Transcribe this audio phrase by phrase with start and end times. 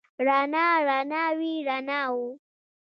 [0.25, 2.27] رڼا، رڼاوې، رڼاوو